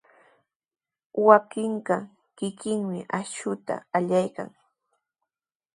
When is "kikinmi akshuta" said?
2.37-3.75